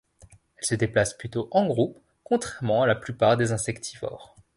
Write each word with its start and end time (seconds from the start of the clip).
Elle 0.57 0.65
se 0.65 0.73
déplace 0.73 1.13
plutôt 1.13 1.47
en 1.51 1.67
groupe, 1.67 1.95
contrairement 2.23 2.81
à 2.81 2.87
la 2.87 2.95
plupart 2.95 3.37
des 3.37 3.51
insectivores. 3.51 4.35